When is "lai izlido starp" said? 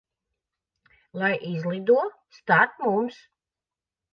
1.23-2.85